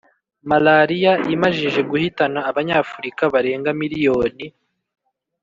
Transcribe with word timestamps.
Malaria 0.49 1.11
imajije 1.35 1.79
guhitana 1.89 2.39
abanyafurika 2.49 3.23
barenga 3.33 3.69
miliyoni 3.81 4.45